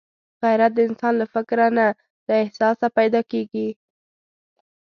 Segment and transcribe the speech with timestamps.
[0.43, 1.87] غیرت د انسان له فکره نه،
[2.27, 3.67] له احساسه پیدا کېږي